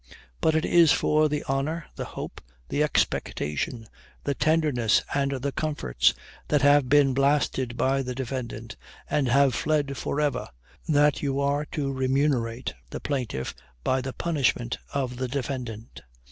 [0.41, 3.87] But it is for the honor, the hope, the expectation,
[4.23, 6.15] the tenderness, and the comforts
[6.47, 8.77] that have been blasted by the defendant,
[9.07, 10.49] and have fled forever,
[10.87, 13.53] that you are to remunerate the plaintiff
[13.83, 16.01] by the punishment of the defendant.